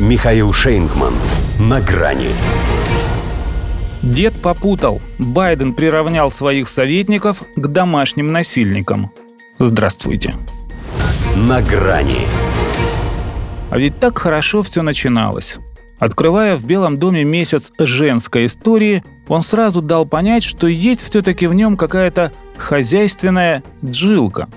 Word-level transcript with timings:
Михаил 0.00 0.52
Шейнгман. 0.52 1.14
На 1.60 1.80
грани. 1.80 2.30
Дед 4.02 4.34
попутал. 4.34 5.00
Байден 5.20 5.72
приравнял 5.72 6.32
своих 6.32 6.68
советников 6.68 7.44
к 7.54 7.68
домашним 7.68 8.32
насильникам. 8.32 9.12
Здравствуйте. 9.60 10.34
На 11.36 11.62
грани. 11.62 12.26
А 13.70 13.78
ведь 13.78 14.00
так 14.00 14.18
хорошо 14.18 14.64
все 14.64 14.82
начиналось. 14.82 15.58
Открывая 16.00 16.56
в 16.56 16.64
Белом 16.66 16.98
доме 16.98 17.22
месяц 17.22 17.70
женской 17.78 18.46
истории, 18.46 19.04
он 19.28 19.42
сразу 19.42 19.80
дал 19.80 20.06
понять, 20.06 20.42
что 20.42 20.66
есть 20.66 21.02
все-таки 21.02 21.46
в 21.46 21.54
нем 21.54 21.76
какая-то 21.76 22.32
хозяйственная 22.56 23.62
джилка. 23.84 24.48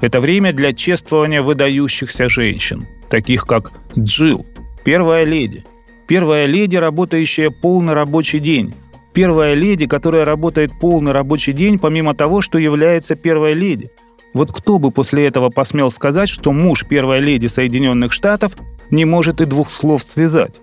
Это 0.00 0.20
время 0.20 0.52
для 0.52 0.72
чествования 0.72 1.42
выдающихся 1.42 2.28
женщин, 2.28 2.86
таких 3.10 3.44
как 3.44 3.72
Джил, 3.98 4.46
первая 4.84 5.24
леди. 5.24 5.64
Первая 6.06 6.46
леди, 6.46 6.76
работающая 6.76 7.50
полный 7.50 7.94
рабочий 7.94 8.38
день. 8.38 8.74
Первая 9.14 9.54
леди, 9.54 9.86
которая 9.86 10.24
работает 10.24 10.72
полный 10.78 11.12
рабочий 11.12 11.52
день, 11.52 11.78
помимо 11.78 12.14
того, 12.14 12.42
что 12.42 12.58
является 12.58 13.14
первой 13.14 13.54
леди. 13.54 13.90
Вот 14.34 14.52
кто 14.52 14.78
бы 14.78 14.90
после 14.90 15.26
этого 15.26 15.48
посмел 15.48 15.90
сказать, 15.90 16.28
что 16.28 16.52
муж 16.52 16.84
первой 16.86 17.20
леди 17.20 17.46
Соединенных 17.46 18.12
Штатов 18.12 18.52
не 18.90 19.04
может 19.04 19.40
и 19.40 19.44
двух 19.44 19.70
слов 19.70 20.02
связать? 20.02 20.56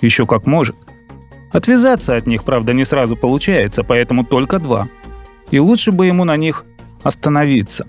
Еще 0.00 0.26
как 0.26 0.46
может. 0.46 0.76
Отвязаться 1.52 2.16
от 2.16 2.26
них, 2.26 2.42
правда, 2.42 2.72
не 2.72 2.84
сразу 2.84 3.16
получается, 3.16 3.84
поэтому 3.84 4.24
только 4.24 4.58
два. 4.58 4.88
И 5.52 5.60
лучше 5.60 5.92
бы 5.92 6.06
ему 6.06 6.24
на 6.24 6.36
них 6.36 6.64
остановиться. 7.04 7.86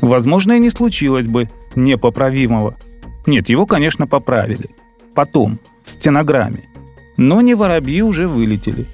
Возможно, 0.00 0.52
и 0.52 0.60
не 0.60 0.70
случилось 0.70 1.26
бы 1.26 1.50
непоправимого. 1.74 2.76
Нет, 3.26 3.48
его, 3.48 3.66
конечно, 3.66 4.06
поправили. 4.06 4.70
Потом, 5.18 5.58
в 5.82 5.90
стенограмме. 5.90 6.68
Но 7.16 7.40
не 7.40 7.56
воробьи 7.56 8.02
уже 8.02 8.28
вылетели. 8.28 8.86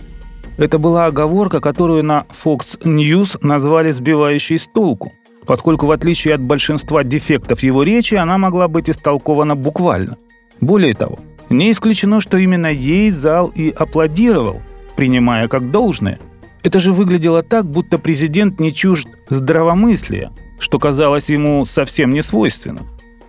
Это 0.57 0.79
была 0.79 1.05
оговорка, 1.05 1.61
которую 1.61 2.03
на 2.03 2.25
Fox 2.43 2.81
News 2.81 3.37
назвали 3.43 3.93
«сбивающей 3.93 4.59
с 4.59 4.67
толку», 4.67 5.13
поскольку 5.45 5.85
в 5.85 5.91
отличие 5.91 6.33
от 6.33 6.41
большинства 6.41 7.05
дефектов 7.05 7.61
его 7.61 7.83
речи, 7.83 8.15
она 8.15 8.39
могла 8.39 8.69
быть 8.69 8.89
истолкована 8.89 9.55
буквально. 9.55 10.17
Более 10.63 10.95
того, 10.95 11.19
не 11.51 11.71
исключено, 11.71 12.23
что 12.23 12.39
именно 12.39 12.73
ей 12.73 13.11
зал 13.11 13.53
и 13.55 13.69
аплодировал, 13.69 14.63
принимая 14.97 15.47
как 15.47 15.71
должное. 15.71 16.19
Это 16.63 16.81
же 16.81 16.95
выглядело 16.95 17.43
так, 17.43 17.67
будто 17.67 17.99
президент 17.99 18.61
не 18.61 18.73
чужд 18.73 19.09
здравомыслия, 19.29 20.33
что 20.59 20.79
казалось 20.79 21.29
ему 21.29 21.67
совсем 21.67 22.09
не 22.09 22.23
свойственно. 22.23 22.81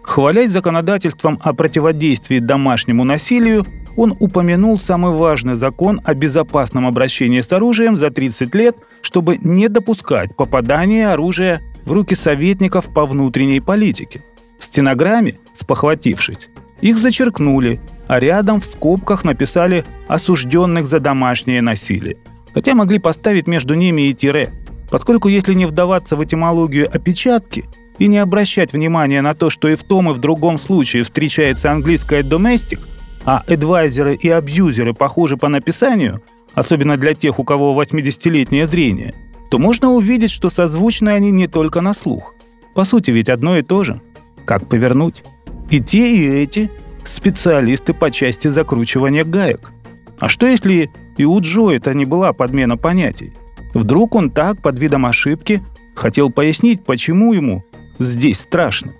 Хвалясь 0.05 0.51
законодательством 0.51 1.39
о 1.43 1.53
противодействии 1.53 2.39
домашнему 2.39 3.03
насилию, 3.03 3.65
он 3.97 4.15
упомянул 4.19 4.79
самый 4.79 5.11
важный 5.11 5.55
закон 5.55 5.99
о 6.03 6.13
безопасном 6.13 6.85
обращении 6.85 7.41
с 7.41 7.51
оружием 7.51 7.97
за 7.97 8.11
30 8.11 8.53
лет, 8.55 8.77
чтобы 9.01 9.37
не 9.41 9.67
допускать 9.67 10.35
попадания 10.35 11.09
оружия 11.09 11.61
в 11.85 11.91
руки 11.91 12.13
советников 12.13 12.93
по 12.93 13.05
внутренней 13.05 13.61
политике. 13.61 14.21
В 14.59 14.63
стенограмме, 14.63 15.35
спохватившись, 15.57 16.49
их 16.81 16.97
зачеркнули, 16.97 17.81
а 18.07 18.19
рядом 18.19 18.61
в 18.61 18.65
скобках 18.65 19.23
написали 19.23 19.85
«осужденных 20.07 20.85
за 20.85 20.99
домашнее 20.99 21.61
насилие». 21.61 22.17
Хотя 22.53 22.75
могли 22.75 22.99
поставить 22.99 23.47
между 23.47 23.73
ними 23.73 24.03
и 24.03 24.13
тире, 24.13 24.51
поскольку 24.91 25.29
если 25.29 25.55
не 25.55 25.65
вдаваться 25.65 26.15
в 26.15 26.23
этимологию 26.23 26.87
опечатки 26.93 27.65
и 27.99 28.07
не 28.07 28.17
обращать 28.17 28.73
внимания 28.73 29.21
на 29.21 29.33
то, 29.33 29.49
что 29.49 29.67
и 29.67 29.75
в 29.75 29.83
том, 29.83 30.09
и 30.11 30.13
в 30.13 30.19
другом 30.19 30.57
случае 30.57 31.03
встречается 31.03 31.71
английское 31.71 32.21
«domestic», 32.23 32.79
а 33.25 33.43
адвайзеры 33.47 34.15
и 34.15 34.29
абьюзеры 34.29 34.93
похожи 34.93 35.37
по 35.37 35.49
написанию, 35.49 36.21
особенно 36.53 36.97
для 36.97 37.13
тех, 37.13 37.39
у 37.39 37.43
кого 37.43 37.81
80-летнее 37.81 38.67
зрение, 38.67 39.13
то 39.49 39.57
можно 39.57 39.91
увидеть, 39.91 40.31
что 40.31 40.49
созвучны 40.49 41.09
они 41.09 41.31
не 41.31 41.47
только 41.47 41.81
на 41.81 41.93
слух. 41.93 42.33
По 42.75 42.83
сути 42.83 43.11
ведь 43.11 43.29
одно 43.29 43.57
и 43.57 43.63
то 43.63 43.83
же. 43.83 44.01
Как 44.45 44.67
повернуть? 44.67 45.23
И 45.69 45.81
те, 45.81 46.15
и 46.15 46.27
эти 46.27 46.69
специалисты 47.05 47.93
по 47.93 48.11
части 48.11 48.47
закручивания 48.47 49.23
гаек. 49.23 49.71
А 50.19 50.29
что 50.29 50.45
если 50.45 50.91
и 51.17 51.25
у 51.25 51.39
Джо 51.39 51.71
это 51.71 51.93
не 51.93 52.05
была 52.05 52.33
подмена 52.33 52.77
понятий? 52.77 53.33
Вдруг 53.73 54.15
он 54.15 54.29
так, 54.29 54.61
под 54.61 54.77
видом 54.79 55.05
ошибки, 55.05 55.61
хотел 55.95 56.29
пояснить, 56.29 56.83
почему 56.83 57.33
ему 57.33 57.63
здесь 57.99 58.39
страшно. 58.39 58.93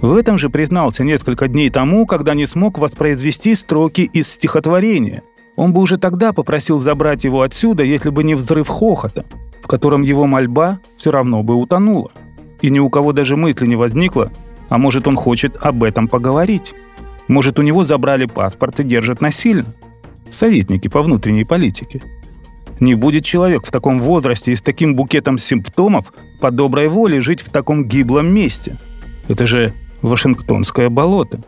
В 0.00 0.14
этом 0.14 0.36
же 0.36 0.50
признался 0.50 1.04
несколько 1.04 1.48
дней 1.48 1.70
тому, 1.70 2.06
когда 2.06 2.34
не 2.34 2.46
смог 2.46 2.78
воспроизвести 2.78 3.54
строки 3.54 4.02
из 4.02 4.28
стихотворения. 4.28 5.22
Он 5.56 5.72
бы 5.72 5.80
уже 5.80 5.96
тогда 5.96 6.32
попросил 6.32 6.78
забрать 6.80 7.24
его 7.24 7.42
отсюда, 7.42 7.82
если 7.82 8.10
бы 8.10 8.22
не 8.22 8.34
взрыв 8.34 8.68
хохота, 8.68 9.24
в 9.62 9.66
котором 9.66 10.02
его 10.02 10.26
мольба 10.26 10.80
все 10.98 11.10
равно 11.10 11.42
бы 11.42 11.54
утонула. 11.54 12.10
И 12.60 12.68
ни 12.68 12.78
у 12.78 12.90
кого 12.90 13.12
даже 13.12 13.36
мысли 13.36 13.66
не 13.66 13.76
возникло, 13.76 14.30
а 14.68 14.76
может 14.76 15.08
он 15.08 15.16
хочет 15.16 15.56
об 15.60 15.82
этом 15.82 16.08
поговорить. 16.08 16.74
Может, 17.28 17.58
у 17.58 17.62
него 17.62 17.84
забрали 17.84 18.26
паспорт 18.26 18.80
и 18.80 18.84
держат 18.84 19.20
насильно? 19.20 19.74
Советники 20.30 20.88
по 20.88 21.02
внутренней 21.02 21.44
политике. 21.44 22.02
Не 22.80 22.94
будет 22.94 23.24
человек 23.24 23.66
в 23.66 23.70
таком 23.70 23.98
возрасте 23.98 24.52
и 24.52 24.56
с 24.56 24.60
таким 24.60 24.94
букетом 24.94 25.38
симптомов 25.38 26.12
по 26.40 26.50
доброй 26.50 26.88
воле 26.88 27.20
жить 27.20 27.40
в 27.40 27.50
таком 27.50 27.84
гиблом 27.84 28.26
месте. 28.26 28.76
Это 29.28 29.46
же 29.46 29.72
Вашингтонское 30.02 30.90
болото. 30.90 31.40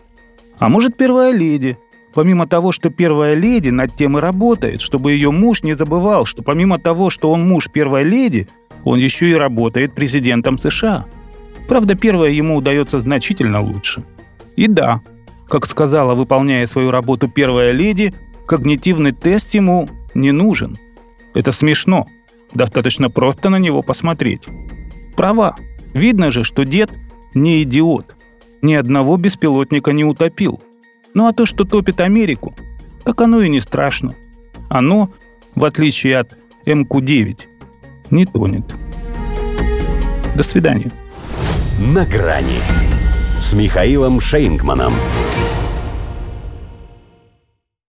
А 0.59 0.69
может, 0.69 0.97
первая 0.97 1.33
леди. 1.33 1.77
Помимо 2.15 2.47
того, 2.47 2.73
что 2.73 2.91
первая 2.91 3.35
леди 3.35 3.69
над 3.69 3.95
тем 3.95 4.17
и 4.17 4.21
работает, 4.21 4.81
чтобы 4.81 5.13
ее 5.13 5.31
муж 5.31 5.63
не 5.63 5.75
забывал, 5.75 6.25
что 6.25 6.43
помимо 6.43 6.79
того, 6.79 7.11
что 7.11 7.31
он 7.31 7.47
муж 7.47 7.69
первой 7.71 8.03
леди, 8.03 8.49
он 8.83 8.99
еще 8.99 9.29
и 9.29 9.35
работает 9.35 9.95
президентом 9.95 10.59
США. 10.59 11.05
Правда, 11.69 11.95
первое 11.95 12.31
ему 12.31 12.57
удается 12.57 13.01
значительно 13.01 13.61
лучше. 13.61 14.03
И 14.57 14.67
да, 14.67 15.03
как 15.47 15.67
сказала, 15.67 16.15
выполняя 16.15 16.67
свою 16.67 16.91
работу 16.91 17.29
первая 17.29 17.73
леди, 17.73 18.15
когнитивный 18.47 19.13
тест 19.13 19.55
ему 19.55 19.89
не 20.15 20.33
нужен. 20.33 20.77
Это 21.35 21.53
смешно. 21.53 22.07
Достаточно 22.55 23.11
просто 23.11 23.51
на 23.51 23.57
него 23.57 23.83
посмотреть. 23.83 24.43
Права. 25.17 25.57
Видно 25.93 26.31
же, 26.31 26.45
что 26.45 26.65
дед 26.65 26.91
не 27.35 27.63
идиот. 27.63 28.15
Ни 28.63 28.75
одного 28.75 29.17
беспилотника 29.17 29.93
не 29.93 30.05
утопил. 30.05 30.61
Ну 31.15 31.27
а 31.27 31.33
то, 31.33 31.47
что 31.47 31.65
топит 31.65 32.01
Америку, 32.01 32.55
так 33.05 33.21
оно 33.21 33.43
и 33.43 33.49
не 33.49 33.61
страшно. 33.61 34.15
Оно, 34.69 35.11
в 35.55 35.65
отличие 35.65 36.19
от 36.19 36.37
МК-9, 36.67 37.41
не 38.11 38.27
тонет. 38.27 38.65
До 40.35 40.43
свидания. 40.43 40.91
На 41.79 42.05
грани 42.05 42.61
с 43.41 43.53
Михаилом 43.53 44.21
Шейнгманом. 44.21 44.93